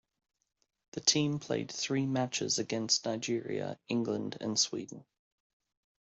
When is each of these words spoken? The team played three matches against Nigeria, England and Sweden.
The 0.93 1.01
team 1.01 1.37
played 1.37 1.71
three 1.71 2.07
matches 2.07 2.57
against 2.57 3.05
Nigeria, 3.05 3.77
England 3.87 4.35
and 4.41 4.57
Sweden. 4.57 5.05